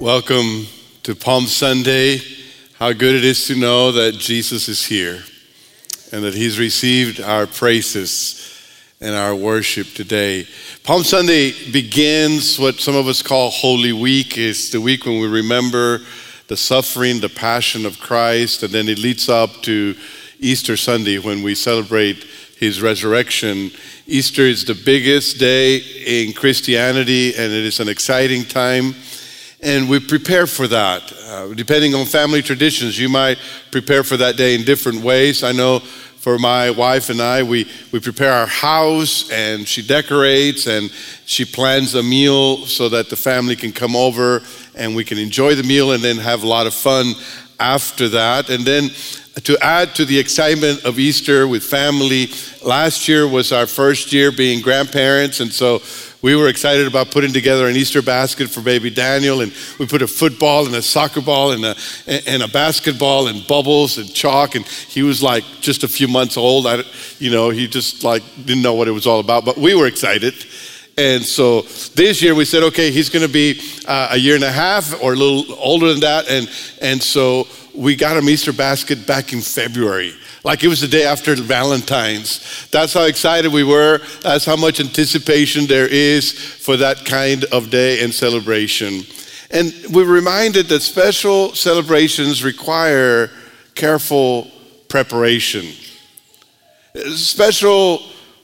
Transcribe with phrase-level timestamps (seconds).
[0.00, 0.66] Welcome
[1.04, 2.20] to Palm Sunday.
[2.74, 5.22] How good it is to know that Jesus is here
[6.12, 8.60] and that He's received our praises
[9.00, 10.46] and our worship today.
[10.84, 14.36] Palm Sunday begins what some of us call Holy Week.
[14.36, 16.00] It's the week when we remember
[16.48, 19.96] the suffering, the passion of Christ, and then it leads up to
[20.38, 22.22] Easter Sunday when we celebrate
[22.58, 23.70] His resurrection.
[24.06, 28.94] Easter is the biggest day in Christianity, and it is an exciting time
[29.66, 31.12] and we prepare for that.
[31.26, 33.36] Uh, depending on family traditions, you might
[33.72, 35.42] prepare for that day in different ways.
[35.42, 40.68] I know for my wife and I, we, we prepare our house and she decorates
[40.68, 40.92] and
[41.24, 44.42] she plans a meal so that the family can come over
[44.76, 47.14] and we can enjoy the meal and then have a lot of fun
[47.58, 48.50] after that.
[48.50, 48.90] And then
[49.42, 52.28] to add to the excitement of Easter with family,
[52.64, 55.80] last year was our first year being grandparents, and so
[56.26, 60.02] we were excited about putting together an Easter basket for baby Daniel, and we put
[60.02, 61.76] a football and a soccer ball and a,
[62.28, 66.36] and a basketball and bubbles and chalk, and he was like just a few months
[66.36, 66.66] old.
[66.66, 66.82] I,
[67.20, 69.86] you know, he just like didn't know what it was all about, but we were
[69.86, 70.34] excited.
[70.98, 71.60] And so
[71.94, 75.00] this year we said, okay, he's going to be uh, a year and a half
[75.00, 76.50] or a little older than that, and
[76.82, 80.12] and so we got him Easter basket back in February
[80.46, 82.68] like it was the day after Valentine's.
[82.70, 83.98] That's how excited we were.
[84.20, 89.02] That's how much anticipation there is for that kind of day and celebration.
[89.50, 93.28] And we're reminded that special celebrations require
[93.74, 94.48] careful
[94.88, 95.64] preparation.
[97.16, 98.02] Special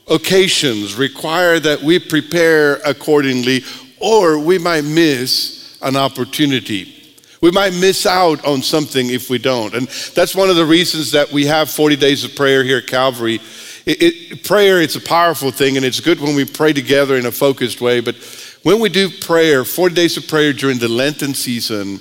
[0.09, 3.63] occasions require that we prepare accordingly,
[4.01, 7.02] or we might miss an opportunity.
[7.43, 9.73] We might miss out on something if we don't.
[9.73, 12.87] And that's one of the reasons that we have 40 days of prayer here at
[12.87, 13.41] Calvary.
[13.85, 17.25] It, it, prayer, it's a powerful thing, and it's good when we pray together in
[17.25, 17.99] a focused way.
[17.99, 18.15] But
[18.63, 21.99] when we do prayer, 40 days of prayer during the Lenten season,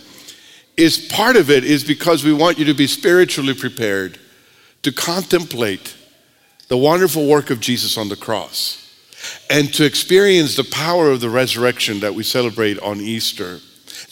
[0.77, 4.21] is part of it is because we want you to be spiritually prepared
[4.83, 5.97] to contemplate
[6.69, 8.79] the wonderful work of Jesus on the cross
[9.51, 13.59] and to experience the power of the resurrection that we celebrate on Easter.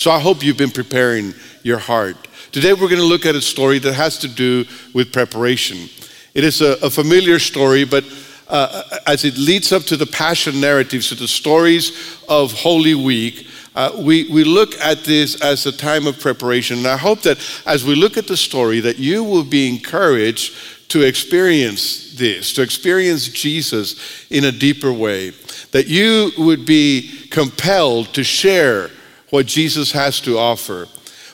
[0.01, 2.17] So I hope you've been preparing your heart.
[2.53, 5.91] Today we're going to look at a story that has to do with preparation.
[6.33, 8.07] It is a, a familiar story, but
[8.49, 13.47] uh, as it leads up to the Passion narratives, to the stories of Holy Week,
[13.75, 16.79] uh, we, we look at this as a time of preparation.
[16.79, 17.37] And I hope that
[17.67, 22.63] as we look at the story, that you will be encouraged to experience this, to
[22.63, 25.33] experience Jesus in a deeper way,
[25.73, 28.91] that you would be compelled to share
[29.31, 30.87] what Jesus has to offer.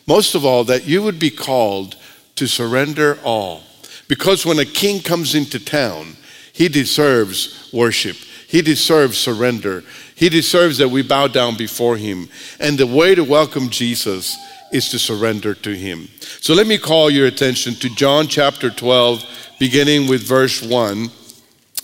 [0.07, 1.97] Most of all, that you would be called
[2.37, 3.63] to surrender all.
[4.09, 6.17] Because when a king comes into town,
[6.53, 8.17] he deserves worship.
[8.47, 9.83] He deserves surrender.
[10.15, 12.29] He deserves that we bow down before him.
[12.61, 14.37] And the way to welcome Jesus
[14.73, 16.09] is to surrender to him.
[16.41, 19.25] So let me call your attention to John chapter 12,
[19.59, 21.09] beginning with verse 1.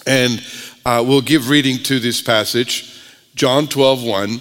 [0.07, 0.45] And
[0.85, 3.01] uh, we'll give reading to this passage.
[3.35, 4.41] John 12, 1.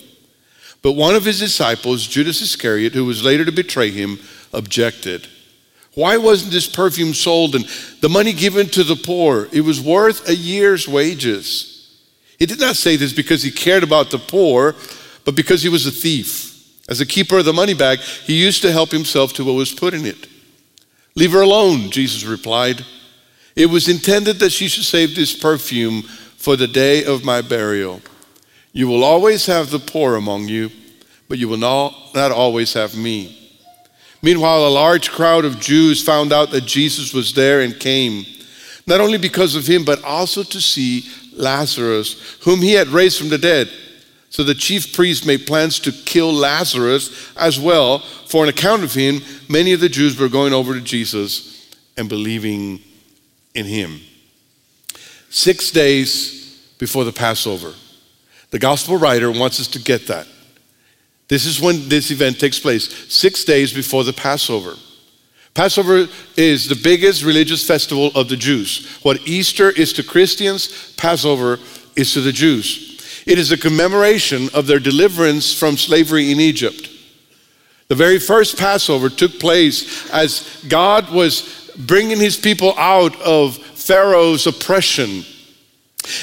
[0.81, 4.19] But one of his disciples, Judas Iscariot, who was later to betray him,
[4.51, 5.27] objected.
[5.93, 7.65] Why wasn't this perfume sold and
[7.99, 9.47] the money given to the poor?
[9.51, 11.67] It was worth a year's wages.
[12.39, 14.75] He did not say this because he cared about the poor,
[15.25, 16.47] but because he was a thief.
[16.89, 19.71] As a keeper of the money bag, he used to help himself to what was
[19.71, 20.27] put in it.
[21.15, 22.83] Leave her alone, Jesus replied.
[23.55, 28.01] It was intended that she should save this perfume for the day of my burial.
[28.73, 30.69] You will always have the poor among you,
[31.27, 33.37] but you will not, not always have me.
[34.21, 38.25] Meanwhile, a large crowd of Jews found out that Jesus was there and came,
[38.85, 43.29] not only because of him, but also to see Lazarus, whom he had raised from
[43.29, 43.69] the dead.
[44.29, 47.99] So the chief priests made plans to kill Lazarus as well.
[47.99, 52.07] For an account of him, many of the Jews were going over to Jesus and
[52.07, 52.79] believing
[53.53, 53.99] in him.
[55.29, 57.73] Six days before the Passover,
[58.51, 60.27] the gospel writer wants us to get that.
[61.27, 64.75] This is when this event takes place, six days before the Passover.
[65.53, 66.07] Passover
[66.37, 68.99] is the biggest religious festival of the Jews.
[69.03, 71.59] What Easter is to Christians, Passover
[71.95, 73.23] is to the Jews.
[73.25, 76.89] It is a commemoration of their deliverance from slavery in Egypt.
[77.87, 84.47] The very first Passover took place as God was bringing his people out of Pharaoh's
[84.47, 85.25] oppression.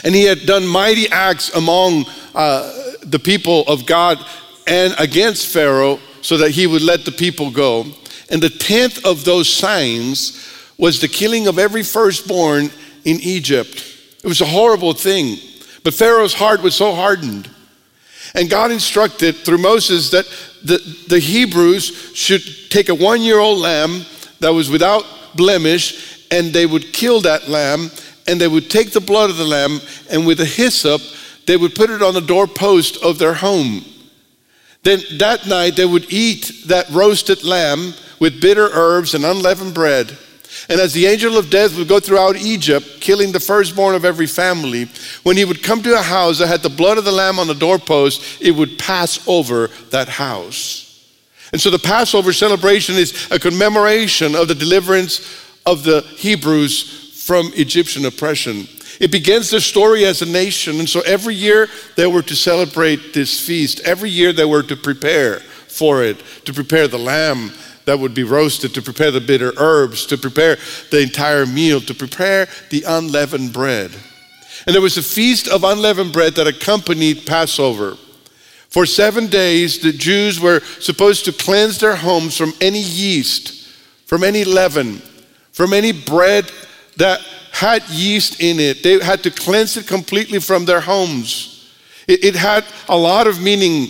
[0.05, 2.73] And he had done mighty acts among uh,
[3.03, 4.19] the people of God
[4.67, 7.87] and against Pharaoh so that he would let the people go.
[8.31, 10.45] And the tenth of those signs
[10.77, 12.71] was the killing of every firstborn
[13.05, 13.85] in Egypt.
[14.23, 15.39] It was a horrible thing.
[15.85, 17.49] But Pharaoh's heart was so hardened.
[18.35, 20.27] And God instructed through Moses that
[20.63, 20.79] the,
[21.09, 24.03] the Hebrews should take a one year old lamb
[24.41, 25.05] that was without
[25.35, 27.91] blemish, and they would kill that lamb,
[28.29, 29.81] and they would take the blood of the lamb,
[30.11, 31.01] and with a hyssop,
[31.47, 33.85] they would put it on the doorpost of their home.
[34.83, 40.17] Then that night they would eat that roasted lamb with bitter herbs and unleavened bread.
[40.69, 44.27] And as the angel of death would go throughout Egypt, killing the firstborn of every
[44.27, 44.89] family,
[45.23, 47.47] when he would come to a house that had the blood of the lamb on
[47.47, 50.85] the doorpost, it would pass over that house.
[51.53, 55.21] And so the Passover celebration is a commemoration of the deliverance
[55.65, 58.67] of the Hebrews from Egyptian oppression.
[59.01, 60.79] It begins their story as a nation.
[60.79, 63.81] And so every year they were to celebrate this feast.
[63.81, 66.17] Every year they were to prepare for it,
[66.47, 67.53] to prepare the lamb
[67.85, 70.57] that would be roasted, to prepare the bitter herbs, to prepare
[70.91, 73.91] the entire meal, to prepare the unleavened bread.
[74.65, 77.99] And there was a feast of unleavened bread that accompanied Passover.
[78.71, 83.69] For seven days, the Jews were supposed to cleanse their homes from any yeast,
[84.07, 85.03] from any leaven,
[85.53, 86.51] from any bread
[86.99, 87.21] that
[87.53, 88.83] had yeast in it.
[88.83, 91.73] They had to cleanse it completely from their homes.
[92.06, 93.89] It, it had a lot of meaning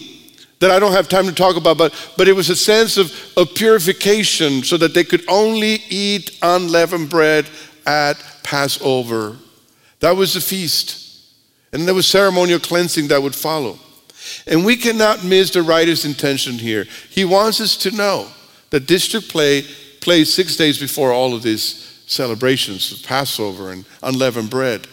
[0.61, 3.13] that I don't have time to talk about, but, but it was a sense of,
[3.37, 7.49] of purification so that they could only eat unleavened bread
[7.87, 9.37] at Passover.
[10.01, 11.07] That was the feast.
[11.73, 13.79] And there was ceremonial cleansing that would follow.
[14.47, 16.87] And we cannot miss the writer's intention here.
[17.09, 18.29] He wants us to know
[18.71, 24.51] that this took place six days before all of these celebrations of Passover and unleavened
[24.51, 24.87] bread.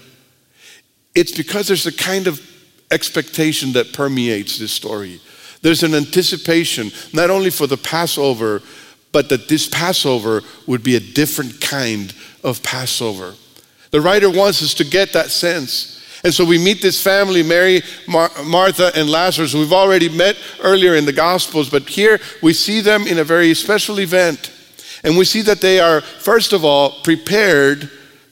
[1.15, 2.41] It's because there's a kind of
[2.91, 5.19] expectation that permeates this story.
[5.61, 8.61] There's an anticipation, not only for the Passover,
[9.11, 12.13] but that this Passover would be a different kind
[12.43, 13.33] of Passover.
[13.91, 15.93] The writer wants us to get that sense.
[16.23, 19.53] And so we meet this family, Mary, Mar- Martha, and Lazarus.
[19.53, 23.53] We've already met earlier in the Gospels, but here we see them in a very
[23.53, 24.51] special event.
[25.05, 27.91] And we see that they are, first of all, prepared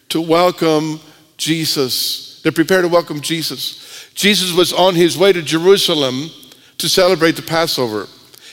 [0.09, 0.99] to welcome
[1.37, 2.41] Jesus.
[2.41, 4.09] They're prepared to welcome Jesus.
[4.15, 6.31] Jesus was on his way to Jerusalem
[6.79, 8.07] to celebrate the Passover.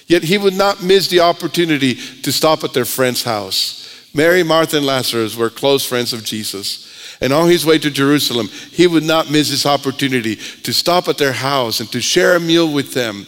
[0.06, 4.11] Yet he would not miss the opportunity to stop at their friend's house.
[4.12, 7.17] Mary, Martha, and Lazarus were close friends of Jesus.
[7.22, 11.17] And on his way to Jerusalem, he would not miss this opportunity to stop at
[11.17, 13.26] their house and to share a meal with them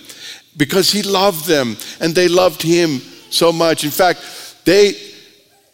[0.56, 3.00] because he loved them and they loved him
[3.30, 3.84] so much.
[3.84, 4.20] In fact,
[4.64, 4.96] they,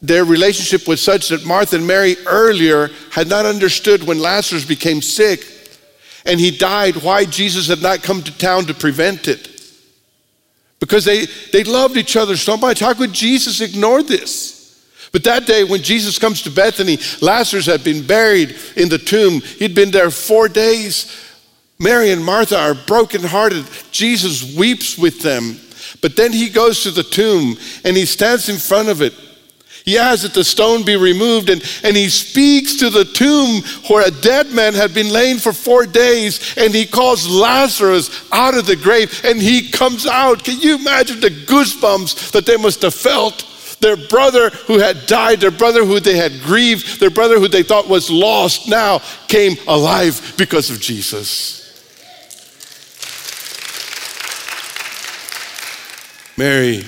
[0.00, 5.02] their relationship was such that Martha and Mary earlier had not understood when Lazarus became
[5.02, 5.44] sick
[6.24, 9.48] and he died, why Jesus had not come to town to prevent it.
[10.80, 12.80] Because they, they loved each other so much.
[12.80, 14.58] How could Jesus ignore this?
[15.10, 19.40] But that day, when Jesus comes to Bethany, Lazarus had been buried in the tomb.
[19.40, 21.24] He'd been there four days.
[21.78, 23.64] Mary and Martha are brokenhearted.
[23.90, 25.58] Jesus weeps with them.
[26.00, 29.14] But then he goes to the tomb and he stands in front of it
[29.88, 34.06] he asks that the stone be removed and, and he speaks to the tomb where
[34.06, 38.66] a dead man had been laying for four days and he calls Lazarus out of
[38.66, 40.44] the grave and he comes out.
[40.44, 43.46] Can you imagine the goosebumps that they must have felt?
[43.80, 47.62] Their brother who had died, their brother who they had grieved, their brother who they
[47.62, 51.57] thought was lost now came alive because of Jesus.
[56.38, 56.84] Mary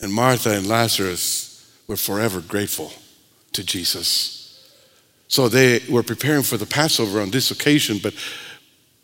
[0.00, 2.94] and Martha and Lazarus were forever grateful
[3.52, 4.70] to Jesus.
[5.28, 8.14] So they were preparing for the Passover on this occasion, but,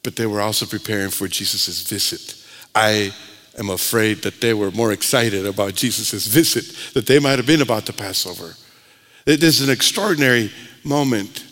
[0.03, 2.43] but they were also preparing for Jesus' visit.
[2.75, 3.13] I
[3.59, 7.61] am afraid that they were more excited about Jesus' visit that they might have been
[7.61, 8.55] about the Passover.
[9.27, 10.51] It is an extraordinary
[10.85, 11.45] moment.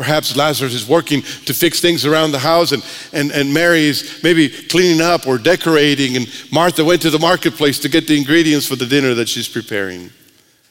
[0.00, 4.18] Perhaps Lazarus is working to fix things around the house, and, and, and Mary is
[4.22, 8.66] maybe cleaning up or decorating, and Martha went to the marketplace to get the ingredients
[8.66, 10.08] for the dinner that she's preparing.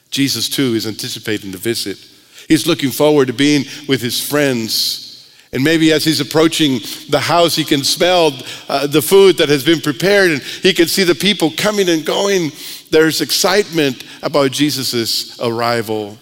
[0.10, 2.04] Jesus, too, is anticipating the visit.
[2.48, 5.32] He's looking forward to being with his friends.
[5.54, 8.32] And maybe as he's approaching the house, he can smell
[8.68, 12.04] uh, the food that has been prepared and he can see the people coming and
[12.04, 12.52] going.
[12.90, 16.18] There's excitement about Jesus' arrival.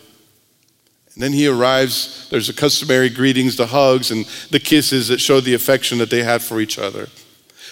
[1.18, 2.28] And then he arrives.
[2.30, 6.22] There's the customary greetings, the hugs, and the kisses that show the affection that they
[6.22, 7.08] had for each other.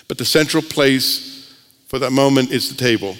[0.08, 1.54] But the central place
[1.86, 3.16] for that moment is the table.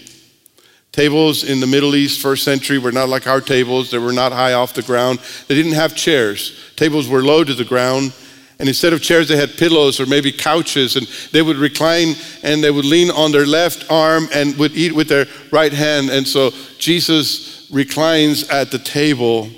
[0.92, 3.92] Tables in the Middle East, first century, were not like our tables.
[3.92, 5.20] They were not high off the ground.
[5.48, 6.60] They didn't have chairs.
[6.76, 8.12] Tables were low to the ground.
[8.58, 10.96] And instead of chairs, they had pillows or maybe couches.
[10.96, 14.96] And they would recline and they would lean on their left arm and would eat
[14.96, 16.10] with their right hand.
[16.10, 19.52] And so Jesus reclines at the table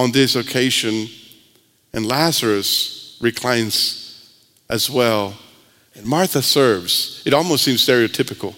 [0.00, 1.08] on this occasion.
[1.92, 4.34] And Lazarus reclines
[4.68, 5.34] as well.
[5.94, 7.22] And Martha serves.
[7.26, 8.54] It almost seems stereotypical.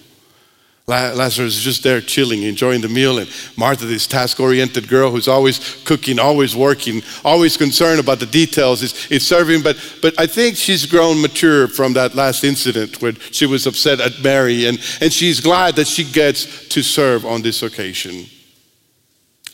[0.85, 3.17] Lazarus is just there chilling, enjoying the meal.
[3.17, 8.25] And Martha, this task oriented girl who's always cooking, always working, always concerned about the
[8.25, 9.63] details, is, is serving.
[9.63, 14.01] But, but I think she's grown mature from that last incident when she was upset
[14.01, 14.65] at Mary.
[14.65, 18.25] And, and she's glad that she gets to serve on this occasion.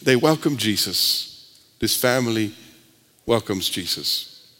[0.01, 1.28] They welcome Jesus.
[1.79, 2.53] This family
[3.25, 4.53] welcomes Jesus.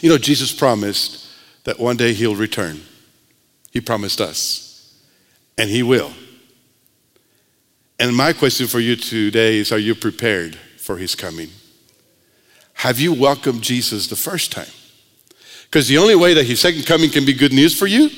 [0.00, 1.26] You know, Jesus promised
[1.64, 2.80] that one day he'll return.
[3.70, 4.68] He promised us
[5.58, 6.12] and He will.
[7.98, 11.50] And my question for you today is Are you prepared for His coming?
[12.74, 14.72] Have you welcomed Jesus the first time?
[15.64, 18.08] Because the only way that His second coming can be good news for you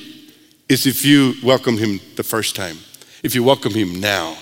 [0.69, 2.77] is if you welcome Him the first time,
[3.25, 4.37] if you welcome Him now.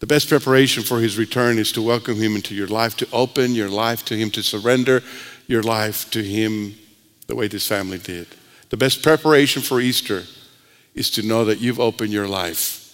[0.00, 3.54] The best preparation for His return is to welcome Him into your life, to open
[3.54, 5.02] your life to Him, to surrender
[5.46, 6.76] your life to Him
[7.26, 8.28] the way this family did.
[8.70, 10.24] The best preparation for Easter
[10.94, 12.84] is to know that you've opened your life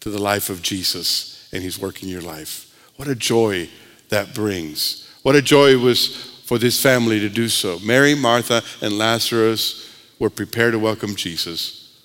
[0.00, 2.66] to the life of Jesus and He's working your life.
[2.96, 3.68] What a joy
[4.08, 5.08] that brings.
[5.22, 7.78] What a joy it was for this family to do so.
[7.80, 12.00] Mary, Martha, and Lazarus were prepared to welcome Jesus.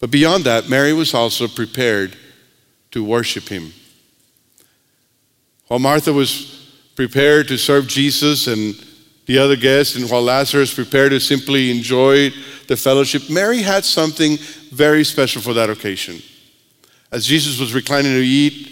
[0.00, 2.16] But beyond that, Mary was also prepared
[2.94, 3.72] to worship Him.
[5.66, 8.74] While Martha was prepared to serve Jesus and
[9.26, 12.30] the other guests, and while Lazarus prepared to simply enjoy
[12.68, 14.36] the fellowship, Mary had something
[14.70, 16.22] very special for that occasion.
[17.10, 18.70] As Jesus was reclining to eat,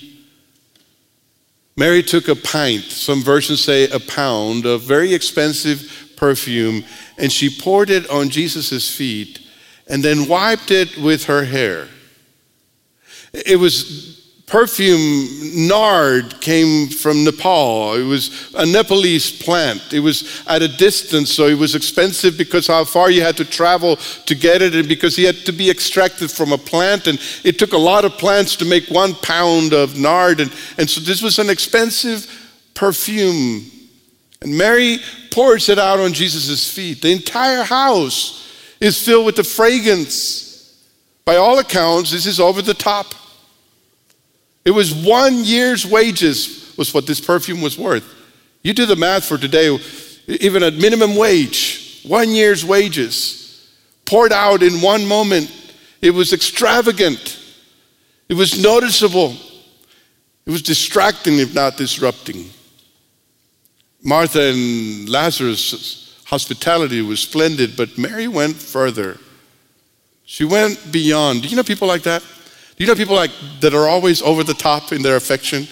[1.77, 6.85] Mary took a pint, some versions say a pound, of very expensive perfume,
[7.19, 9.41] and she poured it on Jesus' feet
[9.89, 11.89] and then wiped it with her hair.
[13.33, 14.13] It was
[14.53, 17.95] perfume nard came from Nepal.
[17.95, 19.95] It was a Nepalese plant.
[19.95, 23.47] It was at a distance, so it was expensive because how far you had to
[23.47, 27.07] travel to get it, and because it had to be extracted from a plant.
[27.07, 30.41] And it took a lot of plants to make one pound of nard.
[30.41, 32.27] And, and so this was an expensive
[32.75, 33.65] perfume.
[34.43, 34.99] And Mary
[35.31, 37.01] pours it out on Jesus' feet.
[37.01, 40.77] The entire house is filled with the fragrance.
[41.25, 43.15] By all accounts, this is over the top.
[44.65, 48.05] It was one year's wages was what this perfume was worth.
[48.63, 49.77] You do the math for today,
[50.27, 53.69] even at minimum wage, one year's wages
[54.05, 55.51] poured out in one moment.
[56.01, 57.39] It was extravagant.
[58.29, 59.37] It was noticeable.
[60.47, 62.51] It was distracting, if not disrupting.
[64.03, 69.19] Martha and Lazarus' hospitality was splendid, but Mary went further.
[70.25, 71.43] She went beyond.
[71.43, 72.23] Do you know people like that?
[72.77, 75.67] Do you know people like that are always over the top in their affection?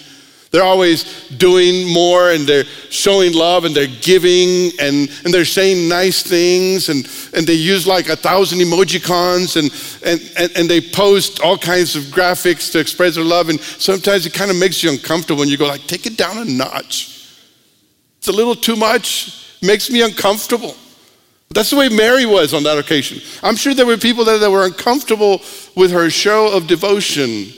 [0.51, 5.87] They're always doing more and they're showing love and they're giving and, and they're saying
[5.87, 9.71] nice things and, and they use like a thousand emojicons and,
[10.05, 13.47] and, and, and they post all kinds of graphics to express their love.
[13.47, 16.37] And sometimes it kind of makes you uncomfortable and you go like, take it down
[16.37, 17.29] a notch.
[18.17, 20.75] It's a little too much, makes me uncomfortable.
[21.53, 23.19] That's the way Mary was on that occasion.
[23.43, 25.41] I'm sure there were people there that were uncomfortable
[25.75, 27.51] with her show of devotion.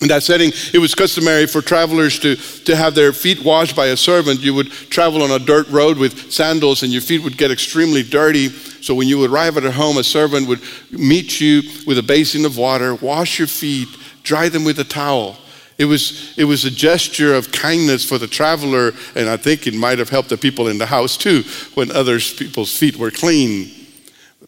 [0.00, 3.86] In that setting, it was customary for travelers to, to have their feet washed by
[3.86, 4.40] a servant.
[4.40, 8.02] You would travel on a dirt road with sandals, and your feet would get extremely
[8.02, 8.48] dirty.
[8.48, 12.02] So, when you would arrive at a home, a servant would meet you with a
[12.02, 13.88] basin of water, wash your feet,
[14.24, 15.36] dry them with a towel.
[15.82, 19.74] It was, it was a gesture of kindness for the traveler, and I think it
[19.74, 21.42] might have helped the people in the house too
[21.74, 23.68] when other people's feet were clean.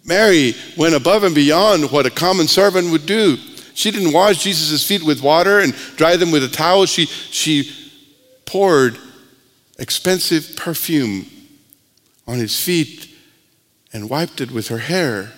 [0.05, 3.37] Mary went above and beyond what a common servant would do.
[3.75, 6.87] She didn't wash Jesus' feet with water and dry them with a towel.
[6.87, 7.69] She, she
[8.47, 8.97] poured
[9.77, 11.27] expensive perfume
[12.29, 13.13] on his feet
[13.93, 15.33] and wiped it with her hair.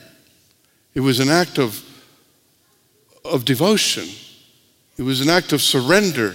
[0.92, 1.82] It was an act of,
[3.24, 4.10] of devotion.
[4.96, 6.34] It was an act of surrender.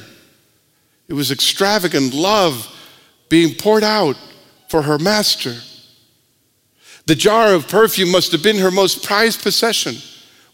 [1.08, 2.68] It was extravagant love
[3.30, 4.18] being poured out
[4.70, 5.56] for her master.
[7.06, 9.96] The jar of perfume must have been her most prized possession.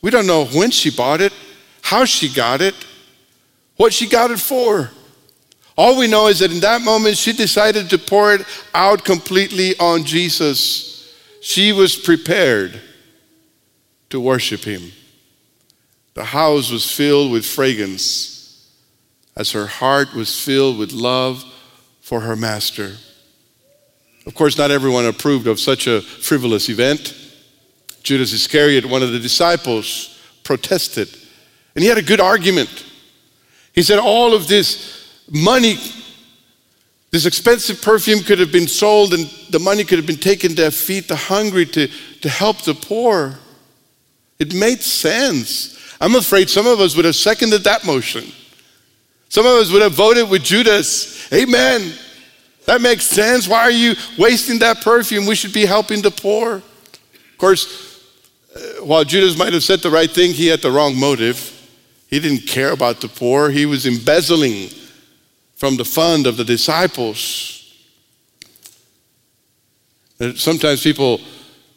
[0.01, 1.33] We don't know when she bought it,
[1.81, 2.75] how she got it,
[3.75, 4.89] what she got it for.
[5.77, 8.41] All we know is that in that moment she decided to pour it
[8.73, 11.13] out completely on Jesus.
[11.41, 12.81] She was prepared
[14.09, 14.91] to worship him.
[16.17, 18.73] The house was filled with fragrance
[19.35, 21.45] as her heart was filled with love
[22.01, 22.97] for her master.
[24.25, 27.15] Of course, not everyone approved of such a frivolous event.
[28.01, 31.07] Judas Iscariot, one of the disciples, protested.
[31.75, 32.85] And he had a good argument.
[33.73, 35.77] He said, All of this money,
[37.11, 40.71] this expensive perfume could have been sold, and the money could have been taken to
[40.71, 41.87] feed the hungry, to,
[42.21, 43.37] to help the poor.
[44.39, 45.76] It made sense.
[45.99, 48.31] I'm afraid some of us would have seconded that motion.
[49.29, 51.31] Some of us would have voted with Judas.
[51.33, 51.93] Amen.
[52.65, 53.47] That makes sense.
[53.47, 55.25] Why are you wasting that perfume?
[55.25, 56.55] We should be helping the poor.
[56.55, 58.03] Of course,
[58.55, 61.53] uh, while Judas might have said the right thing, he had the wrong motive.
[62.07, 64.69] He didn't care about the poor, he was embezzling
[65.55, 67.53] from the fund of the disciples.
[70.35, 71.19] Sometimes people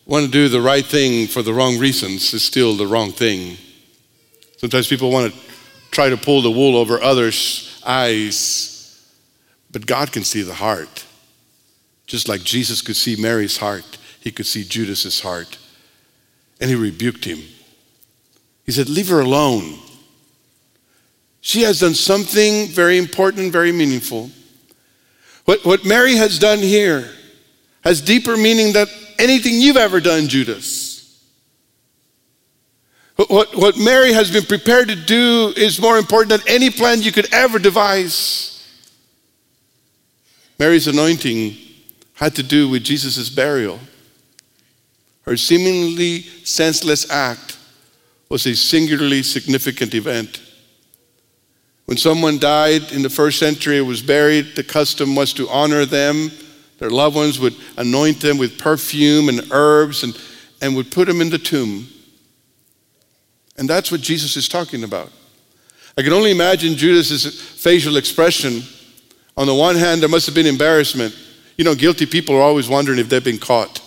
[0.07, 3.57] want to do the right thing for the wrong reasons, it's still the wrong thing.
[4.61, 5.41] Sometimes people want to
[5.91, 8.71] try to pull the wool over others' eyes
[9.71, 11.05] but God can see the heart.
[12.07, 15.59] Just like Jesus could see Mary's heart, he could see Judas's heart.
[16.61, 17.39] And he rebuked him.
[18.67, 19.79] He said, Leave her alone.
[21.41, 24.31] She has done something very important, very meaningful.
[25.47, 27.09] What, what Mary has done here
[27.83, 28.89] has deeper meaning than
[29.19, 30.90] anything you've ever done, Judas.
[33.29, 37.13] What, what, Mary has been prepared to do is more important than any plan you
[37.13, 38.67] could ever devise.
[40.59, 41.55] Mary's anointing
[42.15, 43.79] had to do with Jesus' burial.
[45.23, 47.59] Her seemingly senseless act
[48.31, 50.41] was a singularly significant event.
[51.85, 55.85] When someone died in the first century and was buried, the custom was to honor
[55.85, 56.31] them.
[56.79, 60.19] Their loved ones would anoint them with perfume and herbs and,
[60.63, 61.87] and would put them in the tomb.
[63.61, 65.13] And that's what Jesus is talking about.
[65.97, 68.63] I can only imagine Judas's facial expression
[69.37, 71.17] on the one hand, there must have been embarrassment.
[71.57, 73.83] You know, guilty people are always wondering if they've been caught.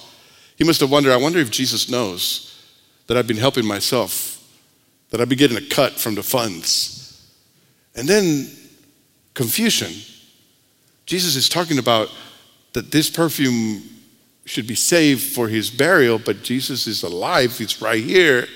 [0.58, 2.72] He must have wondered, I wonder if Jesus knows
[3.08, 4.44] that I've been helping myself,
[5.10, 7.32] that I've been getting a cut from the funds.
[7.96, 8.50] And then
[9.34, 9.92] confusion.
[11.06, 12.10] Jesus is talking about
[12.74, 13.82] that this perfume
[14.46, 18.48] should be saved for his burial, but Jesus is alive, he's right here,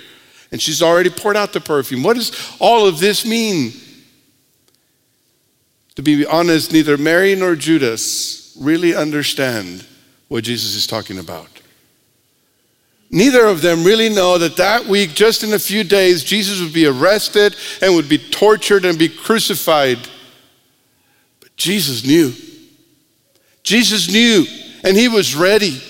[0.52, 2.04] and she's already poured out the perfume.
[2.04, 3.74] What does all of this mean?
[5.96, 9.86] To be honest, neither Mary nor Judas really understand
[10.28, 11.48] what Jesus is talking about.
[13.10, 16.74] Neither of them really know that that week, just in a few days, Jesus would
[16.74, 19.98] be arrested and would be tortured and be crucified.
[21.40, 22.34] But Jesus knew.
[23.64, 24.46] Jesus knew,
[24.84, 25.82] and he was ready.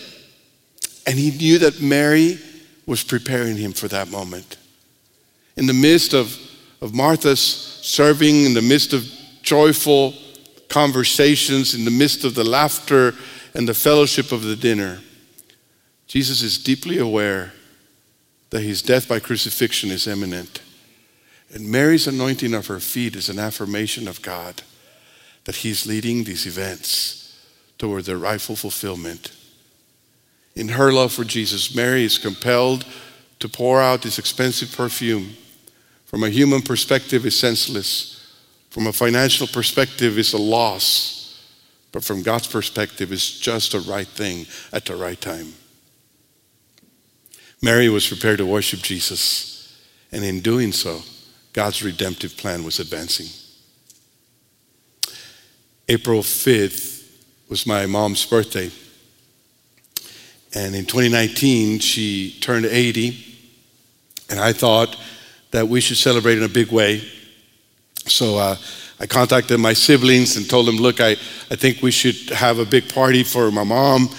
[1.07, 2.39] And he knew that Mary
[2.87, 4.57] was preparing him for that moment.
[5.55, 6.35] In the midst of,
[6.81, 9.07] of Martha's serving, in the midst of
[9.43, 10.15] joyful
[10.69, 13.13] conversations in the midst of the laughter
[13.53, 14.99] and the fellowship of the dinner.
[16.07, 17.53] Jesus is deeply aware
[18.49, 20.61] that his death by crucifixion is imminent.
[21.53, 24.61] And Mary's anointing of her feet is an affirmation of God
[25.45, 27.39] that he's leading these events
[27.77, 29.31] toward their rightful fulfillment.
[30.57, 32.85] In her love for Jesus, Mary is compelled
[33.39, 35.35] to pour out this expensive perfume.
[36.05, 38.17] From a human perspective, it's senseless
[38.77, 41.41] from a financial perspective, it's a loss.
[41.91, 45.53] But from God's perspective, it's just the right thing at the right time.
[47.59, 51.01] Mary was prepared to worship Jesus, and in doing so,
[51.53, 53.25] God's redemptive plan was advancing.
[55.89, 57.09] April 5th
[57.49, 58.69] was my mom's birthday.
[60.53, 63.25] And in 2019, she turned 80.
[64.29, 64.97] And I thought
[65.51, 67.01] that we should celebrate in a big way.
[68.05, 68.55] So uh,
[68.99, 71.11] I contacted my siblings and told them, look, I,
[71.51, 74.09] I think we should have a big party for my mom.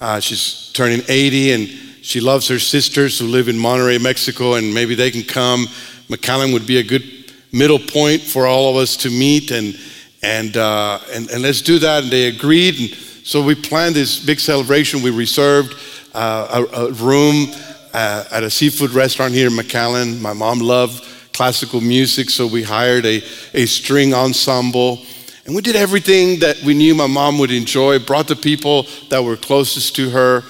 [0.00, 1.68] Uh, she's turning 80 and
[2.02, 5.66] she loves her sisters who live in Monterrey, Mexico, and maybe they can come.
[6.08, 7.04] McAllen would be a good
[7.52, 9.78] middle point for all of us to meet and,
[10.22, 12.02] and, uh, and, and let's do that.
[12.02, 12.80] And they agreed.
[12.80, 12.90] And
[13.24, 15.00] so we planned this big celebration.
[15.02, 15.76] We reserved
[16.12, 17.46] uh, a, a, room
[17.94, 20.20] uh, at a seafood restaurant here in McAllen.
[20.20, 23.22] My mom loved classical music, so we hired a,
[23.54, 25.04] a string ensemble.
[25.46, 29.22] And we did everything that we knew my mom would enjoy, brought the people that
[29.22, 30.42] were closest to her.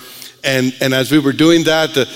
[0.42, 2.08] And, and as we were doing that, the,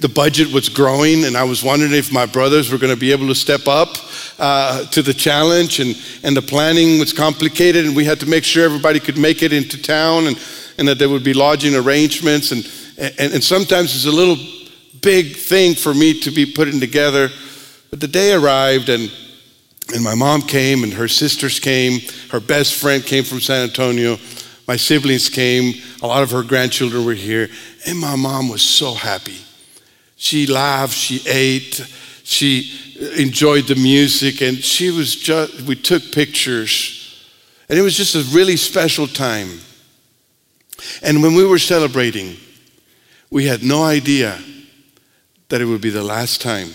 [0.00, 3.10] the budget was growing, and I was wondering if my brothers were going to be
[3.10, 3.96] able to step up
[4.42, 5.78] uh, to the challenge.
[5.80, 9.42] And, and the planning was complicated, and we had to make sure everybody could make
[9.42, 10.36] it into town and,
[10.78, 12.50] and that there would be lodging arrangements.
[12.50, 14.36] And, and, and sometimes it's a little
[15.00, 17.30] big thing for me to be putting together
[17.92, 19.12] But the day arrived, and,
[19.94, 22.00] and my mom came, and her sisters came.
[22.30, 24.16] Her best friend came from San Antonio.
[24.66, 25.74] My siblings came.
[26.02, 27.50] A lot of her grandchildren were here.
[27.86, 29.36] And my mom was so happy.
[30.16, 31.84] She laughed, she ate,
[32.24, 36.98] she uh, enjoyed the music, and she was just, we took pictures.
[37.68, 39.60] And it was just a really special time.
[41.02, 42.36] And when we were celebrating,
[43.30, 44.38] we had no idea
[45.48, 46.70] that it would be the last time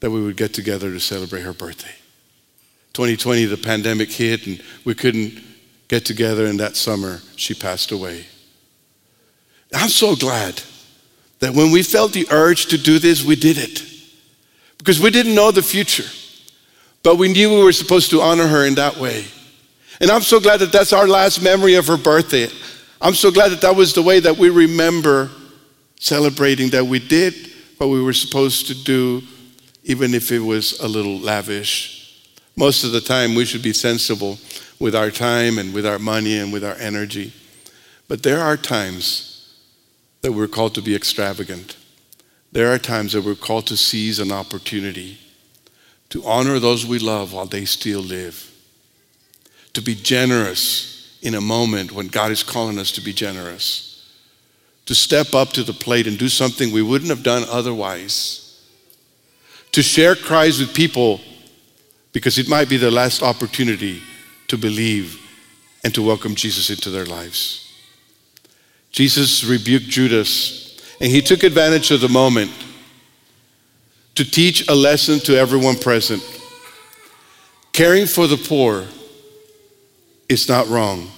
[0.00, 1.94] that we would get together to celebrate her birthday.
[2.92, 5.40] 2020, the pandemic hit, and we couldn't
[5.88, 8.26] get together, and that summer she passed away.
[9.74, 10.60] I'm so glad
[11.38, 13.89] that when we felt the urge to do this, we did it.
[14.80, 16.08] Because we didn't know the future,
[17.02, 19.26] but we knew we were supposed to honor her in that way.
[20.00, 22.48] And I'm so glad that that's our last memory of her birthday.
[22.98, 25.30] I'm so glad that that was the way that we remember
[25.98, 27.34] celebrating that we did
[27.76, 29.22] what we were supposed to do
[29.84, 32.26] even if it was a little lavish.
[32.56, 34.38] Most of the time, we should be sensible
[34.78, 37.32] with our time and with our money and with our energy.
[38.08, 39.54] But there are times
[40.22, 41.76] that we're called to be extravagant.
[42.52, 45.18] There are times that we're called to seize an opportunity
[46.08, 48.50] to honor those we love while they still live,
[49.72, 54.10] to be generous in a moment when God is calling us to be generous,
[54.86, 58.50] to step up to the plate and do something we wouldn't have done otherwise
[59.72, 61.20] to share Christ with people
[62.12, 64.02] because it might be their last opportunity
[64.48, 65.18] to believe
[65.84, 67.72] and to welcome Jesus into their lives.
[68.90, 70.69] Jesus rebuked Judas,
[71.00, 72.50] and he took advantage of the moment
[74.14, 76.22] to teach a lesson to everyone present.
[77.72, 78.84] Caring for the poor
[80.28, 81.10] is not wrong.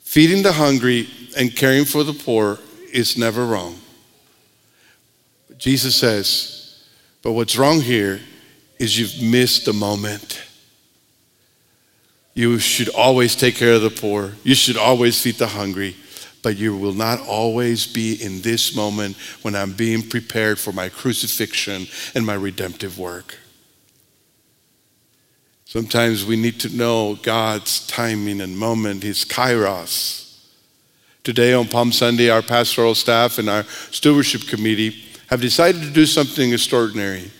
[0.00, 2.58] Feeding the hungry and caring for the poor
[2.92, 3.78] is never wrong.
[5.58, 6.84] Jesus says,
[7.22, 8.20] but what's wrong here
[8.78, 10.42] is you've missed the moment.
[12.34, 14.32] You should always take care of the poor.
[14.44, 15.96] You should always feed the hungry.
[16.42, 20.88] But you will not always be in this moment when I'm being prepared for my
[20.88, 23.38] crucifixion and my redemptive work.
[25.64, 30.38] Sometimes we need to know God's timing and moment, His kairos.
[31.24, 36.06] Today on Palm Sunday, our pastoral staff and our stewardship committee have decided to do
[36.06, 37.30] something extraordinary.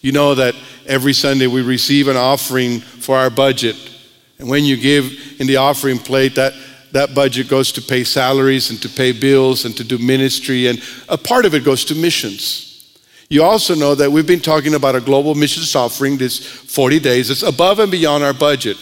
[0.00, 0.54] You know that
[0.86, 3.76] every Sunday we receive an offering for our budget.
[4.38, 6.52] And when you give in the offering plate, that,
[6.96, 10.82] that budget goes to pay salaries and to pay bills and to do ministry, and
[11.10, 12.66] a part of it goes to missions.
[13.28, 17.28] You also know that we've been talking about a global missions offering this 40 days.
[17.28, 18.78] It's above and beyond our budget.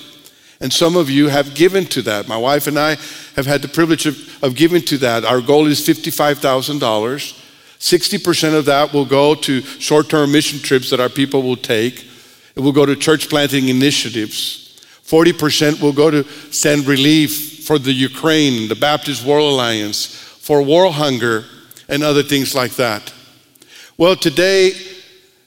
[0.61, 2.29] And some of you have given to that.
[2.29, 2.90] My wife and I
[3.35, 5.24] have had the privilege of, of giving to that.
[5.24, 6.79] Our goal is $55,000.
[6.79, 12.07] 60% of that will go to short term mission trips that our people will take.
[12.55, 14.61] It will go to church planting initiatives.
[15.05, 20.94] 40% will go to send relief for the Ukraine, the Baptist World Alliance, for world
[20.94, 21.44] hunger,
[21.88, 23.12] and other things like that.
[23.96, 24.72] Well, today,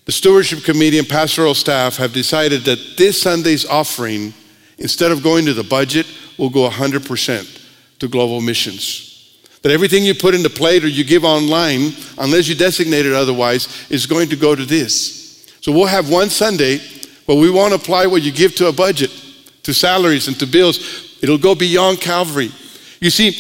[0.06, 4.34] the stewardship committee and pastoral staff have decided that this Sunday's offering,
[4.78, 6.06] instead of going to the budget,
[6.38, 9.38] will go 100% to global missions.
[9.64, 13.14] That everything you put in the plate or you give online, unless you designate it
[13.14, 15.46] otherwise, is going to go to this.
[15.62, 16.80] So we'll have one Sunday,
[17.26, 19.12] but we won't apply what you give to a budget,
[19.64, 21.07] to salaries and to bills.
[21.22, 22.52] It'll go beyond Calvary.
[23.00, 23.32] You see,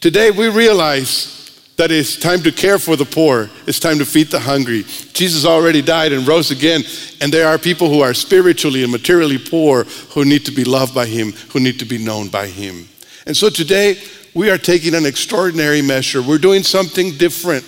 [0.00, 1.36] today we realize
[1.76, 3.48] that it's time to care for the poor.
[3.66, 4.82] It's time to feed the hungry.
[5.14, 6.82] Jesus already died and rose again,
[7.22, 10.94] and there are people who are spiritually and materially poor who need to be loved
[10.94, 12.86] by Him, who need to be known by Him.
[13.26, 13.96] And so today,
[14.34, 16.22] we are taking an extraordinary measure.
[16.22, 17.64] We're doing something different.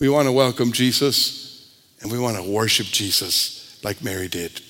[0.00, 4.60] We want to welcome Jesus and we want to worship Jesus like Mary did.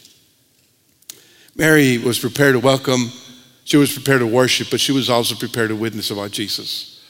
[1.58, 3.10] Mary was prepared to welcome,
[3.64, 7.04] she was prepared to worship, but she was also prepared to witness about Jesus.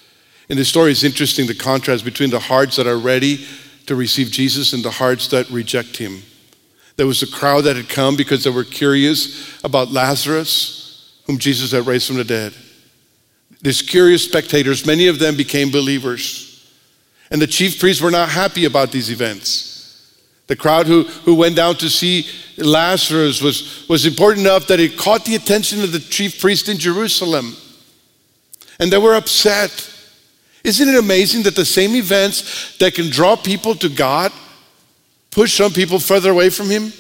[0.49, 3.47] And the story, is interesting the contrast between the hearts that are ready
[3.87, 6.23] to receive Jesus and the hearts that reject him.
[6.97, 11.73] There was a crowd that had come because they were curious about Lazarus, whom Jesus
[11.73, 12.55] had raised from the dead.
[13.61, 16.67] These curious spectators, many of them became believers.
[17.31, 19.68] And the chief priests were not happy about these events.
[20.49, 24.99] The crowd who, who went down to see Lazarus was, was important enough that it
[24.99, 27.57] caught the attention of the chief priest in Jerusalem.
[28.81, 29.71] And they were upset.
[30.65, 34.33] Isn't it amazing that the same events that can draw people to God
[35.31, 36.93] push some people further away from Him?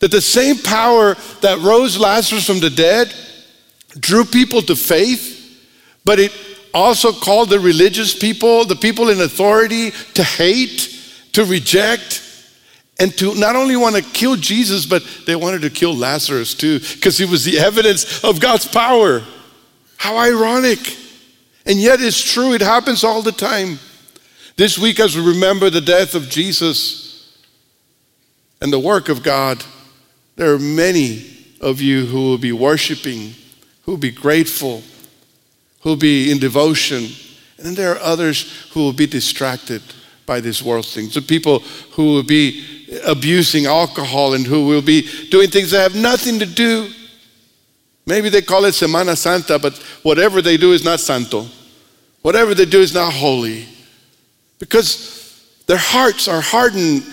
[0.00, 3.12] That the same power that rose Lazarus from the dead
[3.98, 5.40] drew people to faith
[6.04, 6.32] but it
[6.72, 10.96] also called the religious people, the people in authority, to hate
[11.32, 12.22] to reject,
[13.00, 16.78] and to not only want to kill Jesus, but they wanted to kill Lazarus too,
[16.78, 19.22] because he was the evidence of God's power.
[19.96, 20.78] How ironic.
[21.66, 23.78] And yet it's true, it happens all the time.
[24.56, 27.38] This week, as we remember the death of Jesus
[28.60, 29.64] and the work of God,
[30.36, 31.26] there are many
[31.60, 33.34] of you who will be worshiping,
[33.82, 34.82] who will be grateful,
[35.80, 37.04] who will be in devotion.
[37.56, 39.82] And then there are others who will be distracted
[40.26, 41.14] by these world things.
[41.14, 41.58] The people
[41.92, 46.46] who will be abusing alcohol and who will be doing things that have nothing to
[46.46, 46.90] do.
[48.06, 51.46] Maybe they call it Semana Santa, but whatever they do is not santo.
[52.22, 53.66] Whatever they do is not holy.
[54.58, 57.04] Because their hearts are hardened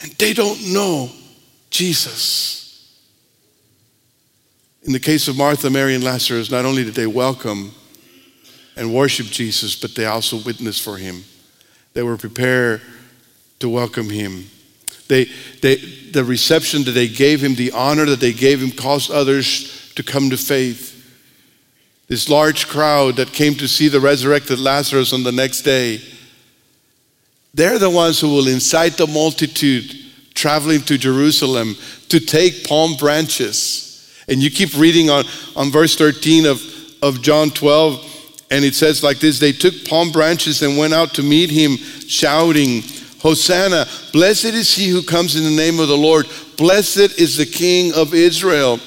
[0.00, 1.10] and they don't know
[1.70, 2.62] Jesus.
[4.82, 7.72] In the case of Martha, Mary, and Lazarus, not only did they welcome
[8.76, 11.22] and worship Jesus, but they also witnessed for him.
[11.94, 12.82] They were prepared
[13.60, 14.46] to welcome him.
[15.12, 15.26] They,
[15.60, 19.92] they, the reception that they gave him, the honor that they gave him, caused others
[19.94, 20.88] to come to faith.
[22.08, 26.00] This large crowd that came to see the resurrected Lazarus on the next day,
[27.52, 29.94] they're the ones who will incite the multitude
[30.32, 31.76] traveling to Jerusalem
[32.08, 34.10] to take palm branches.
[34.28, 36.62] And you keep reading on, on verse 13 of,
[37.02, 41.12] of John 12, and it says like this They took palm branches and went out
[41.14, 42.82] to meet him, shouting,
[43.22, 46.26] Hosanna, blessed is he who comes in the name of the Lord.
[46.56, 48.80] Blessed is the King of Israel.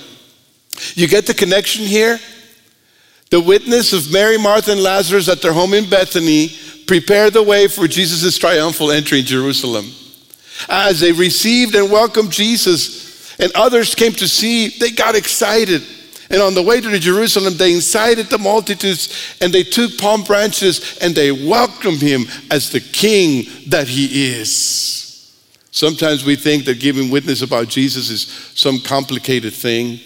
[0.93, 2.19] You get the connection here?
[3.31, 6.49] The witness of Mary, Martha, and Lazarus at their home in Bethany
[6.85, 9.85] prepared the way for Jesus' triumphal entry in Jerusalem.
[10.69, 15.81] As they received and welcomed Jesus, and others came to see, they got excited.
[16.29, 20.97] And on the way to Jerusalem, they incited the multitudes and they took palm branches
[20.99, 24.95] and they welcomed him as the king that he is.
[25.71, 28.21] Sometimes we think that giving witness about Jesus is
[28.55, 29.99] some complicated thing.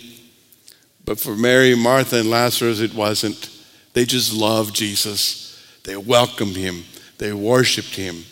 [1.06, 3.50] But for Mary, Martha, and Lazarus, it wasn't.
[3.94, 5.50] They just loved Jesus.
[5.84, 6.84] They welcomed him,
[7.18, 8.24] they worshiped him,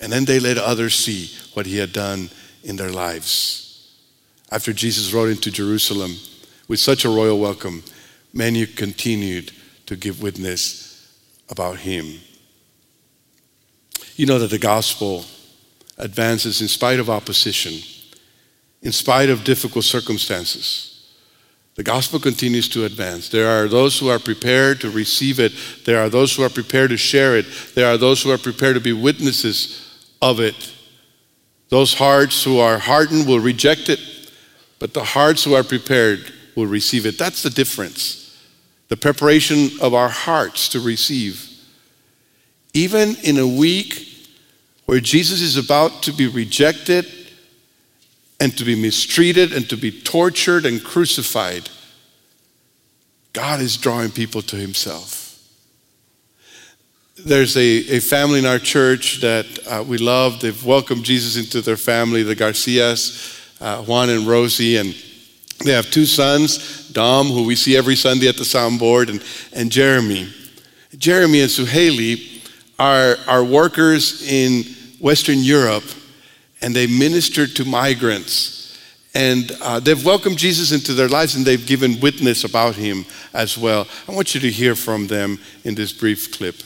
[0.00, 2.30] and then they let others see what he had done
[2.62, 3.90] in their lives.
[4.50, 6.16] After Jesus rode into Jerusalem,
[6.68, 7.82] with such a royal welcome,
[8.32, 9.52] many continued
[9.86, 11.18] to give witness
[11.50, 12.20] about him.
[14.16, 15.24] You know that the gospel
[15.98, 17.74] advances in spite of opposition,
[18.82, 20.90] in spite of difficult circumstances.
[21.74, 23.28] The gospel continues to advance.
[23.28, 25.52] There are those who are prepared to receive it.
[25.84, 27.46] There are those who are prepared to share it.
[27.74, 30.72] There are those who are prepared to be witnesses of it.
[31.70, 33.98] Those hearts who are hardened will reject it,
[34.78, 37.18] but the hearts who are prepared will receive it.
[37.18, 38.38] That's the difference.
[38.88, 41.50] The preparation of our hearts to receive.
[42.72, 44.28] Even in a week
[44.86, 47.06] where Jesus is about to be rejected
[48.40, 51.70] and to be mistreated and to be tortured and crucified,
[53.32, 55.22] God is drawing people to Himself.
[57.16, 60.40] There's a, a family in our church that uh, we love.
[60.40, 64.94] They've welcomed Jesus into their family, the Garcias, uh, Juan and Rosie, and
[65.64, 69.22] they have two sons, Dom, who we see every Sunday at the soundboard, and,
[69.52, 70.32] and Jeremy.
[70.96, 72.46] Jeremy and Suhaili
[72.78, 74.64] are, are workers in
[75.00, 75.84] Western Europe,
[76.60, 78.78] and they minister to migrants.
[79.14, 83.56] And uh, they've welcomed Jesus into their lives and they've given witness about him as
[83.56, 83.86] well.
[84.08, 86.56] I want you to hear from them in this brief clip.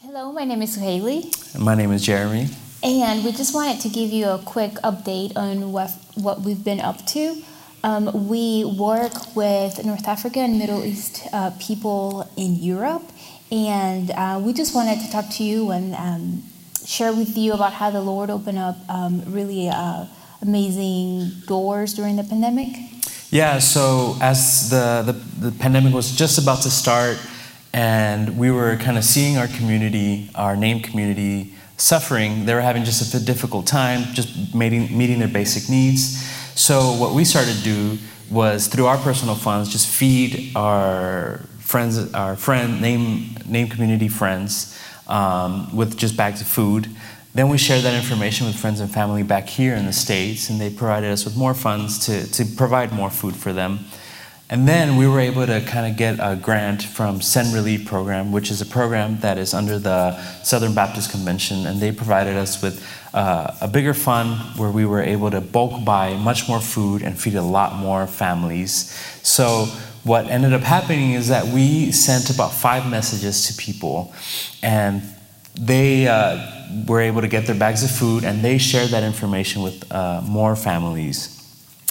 [0.00, 1.30] Hello, my name is Haley.
[1.54, 2.48] And my name is Jeremy.
[2.86, 6.78] And we just wanted to give you a quick update on what, what we've been
[6.78, 7.42] up to.
[7.82, 13.02] Um, we work with North Africa and Middle East uh, people in Europe,
[13.50, 16.44] and uh, we just wanted to talk to you and um,
[16.84, 20.06] share with you about how the Lord opened up um, really uh,
[20.40, 22.68] amazing doors during the pandemic.
[23.30, 27.18] Yeah, so as the, the, the pandemic was just about to start,
[27.72, 32.46] and we were kind of seeing our community, our name community, suffering.
[32.46, 36.22] They were having just a difficult time, just meeting, meeting their basic needs.
[36.58, 37.98] So what we started to do
[38.30, 44.78] was through our personal funds, just feed our friends, our friend name name community friends
[45.06, 46.88] um, with just bags of food.
[47.34, 50.58] Then we shared that information with friends and family back here in the States, and
[50.58, 53.80] they provided us with more funds to, to provide more food for them.
[54.48, 58.30] And then we were able to kind of get a grant from Send Relief Program,
[58.30, 62.62] which is a program that is under the Southern Baptist Convention, and they provided us
[62.62, 67.02] with uh, a bigger fund where we were able to bulk buy much more food
[67.02, 68.96] and feed a lot more families.
[69.24, 69.64] So
[70.04, 74.14] what ended up happening is that we sent about five messages to people,
[74.62, 75.02] and
[75.58, 79.62] they uh, were able to get their bags of food and they shared that information
[79.62, 81.35] with uh, more families.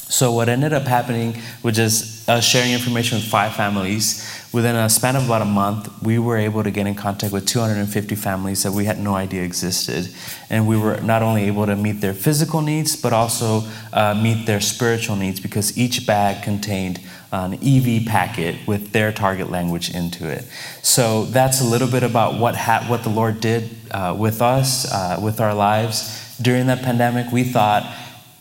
[0.08, 4.32] So, what ended up happening was just us sharing information with five families.
[4.54, 7.46] Within a span of about a month, we were able to get in contact with
[7.46, 10.14] 250 families that we had no idea existed.
[10.50, 14.46] And we were not only able to meet their physical needs, but also uh, meet
[14.46, 20.30] their spiritual needs because each bag contained an EV packet with their target language into
[20.30, 20.46] it.
[20.82, 24.92] So that's a little bit about what, ha- what the Lord did uh, with us,
[24.92, 26.38] uh, with our lives.
[26.42, 27.84] During that pandemic, we thought,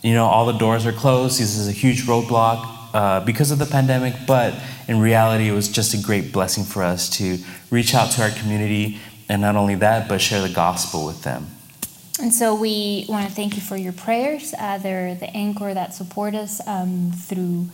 [0.05, 1.39] you know, all the doors are closed.
[1.39, 4.53] This is a huge roadblock uh, because of the pandemic, but
[4.87, 7.39] in reality, it was just a great blessing for us to
[7.71, 11.47] reach out to our community and not only that, but share the gospel with them.
[12.21, 14.53] And so we want to thank you for your prayers.
[14.59, 17.67] Uh, they're the anchor that support us um, through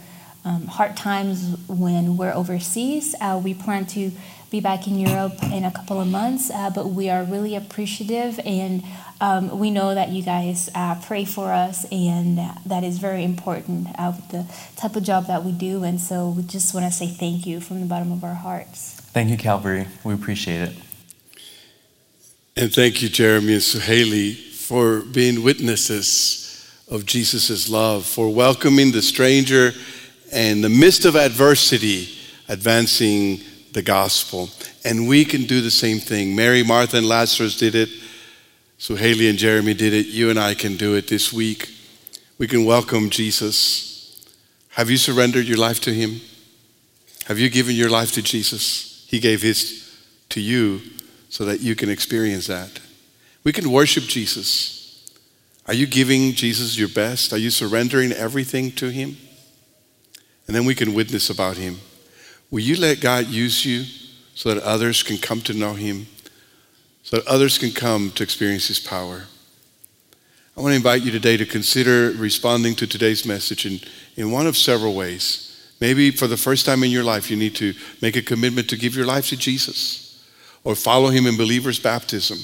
[0.45, 3.13] um, hard times when we're overseas.
[3.19, 4.09] Uh, we plan to
[4.51, 8.37] be back in Europe in a couple of months, uh, but we are really appreciative
[8.45, 8.83] and
[9.21, 13.87] um, we know that you guys uh, pray for us, and that is very important
[13.99, 15.83] uh, with the type of job that we do.
[15.83, 18.99] And so we just want to say thank you from the bottom of our hearts.
[19.13, 19.85] Thank you, Calvary.
[20.03, 20.75] We appreciate it.
[22.57, 29.03] And thank you, Jeremy and Suhaili, for being witnesses of Jesus' love, for welcoming the
[29.03, 29.73] stranger
[30.33, 32.09] and the midst of adversity,
[32.47, 33.39] advancing
[33.73, 34.49] the gospel.
[34.83, 36.35] And we can do the same thing.
[36.35, 37.89] Mary, Martha, and Lazarus did it.
[38.79, 40.07] Suhaili and Jeremy did it.
[40.07, 41.69] You and I can do it this week.
[42.37, 44.25] We can welcome Jesus.
[44.69, 46.21] Have you surrendered your life to Him?
[47.25, 49.05] Have you given your life to Jesus?
[49.07, 49.95] He gave His
[50.29, 50.81] to you
[51.29, 52.79] so that you can experience that.
[53.43, 55.11] We can worship Jesus.
[55.67, 57.31] Are you giving Jesus your best?
[57.33, 59.17] Are you surrendering everything to Him?
[60.47, 61.77] And then we can witness about Him.
[62.51, 63.85] Will you let God use you
[64.35, 66.05] so that others can come to know Him,
[67.01, 69.23] so that others can come to experience His power?
[70.57, 73.79] I want to invite you today to consider responding to today's message in,
[74.17, 75.47] in one of several ways.
[75.79, 78.77] Maybe for the first time in your life, you need to make a commitment to
[78.77, 80.27] give your life to Jesus
[80.65, 82.37] or follow Him in believer's baptism.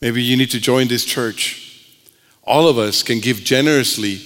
[0.00, 1.94] Maybe you need to join this church.
[2.42, 4.20] All of us can give generously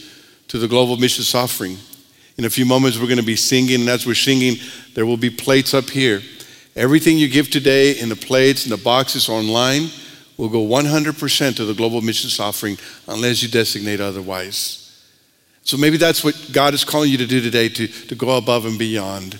[0.49, 1.77] to the global missions offering.
[2.39, 4.57] In a few moments, we're going to be singing, and as we're singing,
[4.95, 6.23] there will be plates up here.
[6.77, 9.91] Everything you give today in the plates, in the boxes, online,
[10.37, 14.81] will go 100% to the global missions offering unless you designate otherwise.
[15.63, 18.65] So maybe that's what God is calling you to do today to, to go above
[18.65, 19.39] and beyond.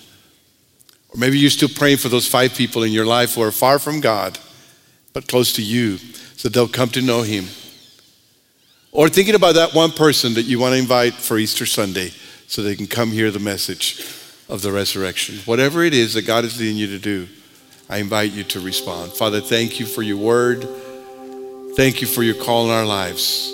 [1.09, 3.79] Or maybe you're still praying for those five people in your life who are far
[3.79, 4.39] from God,
[5.13, 5.99] but close to you,
[6.37, 7.47] so they'll come to know Him.
[8.93, 12.13] Or thinking about that one person that you want to invite for Easter Sunday
[12.51, 14.05] so they can come hear the message
[14.49, 15.37] of the resurrection.
[15.45, 17.29] Whatever it is that God is leading you to do,
[17.89, 19.13] I invite you to respond.
[19.13, 20.67] Father, thank you for your word.
[21.77, 23.53] Thank you for your call in our lives.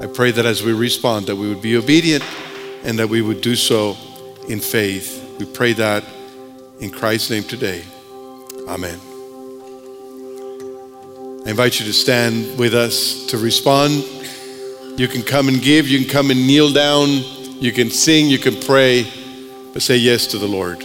[0.00, 2.24] I pray that as we respond, that we would be obedient
[2.82, 3.94] and that we would do so
[4.48, 5.36] in faith.
[5.38, 6.02] We pray that
[6.80, 7.84] in Christ's name today.
[8.66, 8.98] Amen.
[11.44, 14.02] I invite you to stand with us to respond.
[14.98, 17.43] You can come and give, you can come and kneel down.
[17.64, 19.10] You can sing, you can pray,
[19.72, 20.84] but say yes to the Lord.